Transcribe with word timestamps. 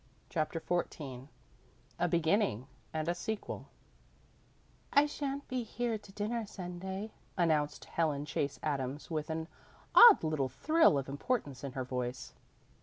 CHAPTER 0.29 0.59
XIV 0.59 1.27
A 1.99 2.07
BEGINNING 2.07 2.65
AND 2.91 3.07
A 3.07 3.13
SEQUEL 3.13 3.67
"I 4.91 5.05
shan't 5.05 5.47
be 5.47 5.61
here 5.61 5.99
to 5.99 6.11
dinner 6.13 6.43
Sunday," 6.47 7.11
announced 7.37 7.85
Helen 7.85 8.25
Chase 8.25 8.59
Adams 8.63 9.11
with 9.11 9.29
an 9.29 9.47
odd 9.93 10.23
little 10.23 10.49
thrill 10.49 10.97
of 10.97 11.07
importance 11.07 11.63
in 11.63 11.73
her 11.73 11.83
voice. 11.83 12.33